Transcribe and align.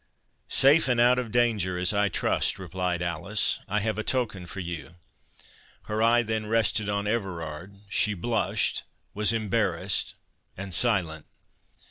"Safe 0.49 0.87
and 0.87 0.99
out 0.99 1.19
of 1.19 1.29
danger, 1.31 1.77
as 1.77 1.93
I 1.93 2.09
trust," 2.09 2.57
replied 2.57 3.03
Alice—"I 3.03 3.81
have 3.81 3.99
a 3.99 4.03
token 4.03 4.47
for 4.47 4.59
you." 4.59 4.95
Her 5.83 6.01
eye 6.01 6.23
then 6.23 6.47
rested 6.47 6.89
on 6.89 7.05
Everard—she 7.05 8.15
blushed, 8.15 8.81
was 9.13 9.31
embarrassed, 9.31 10.15
and 10.57 10.73
silent. 10.73 11.27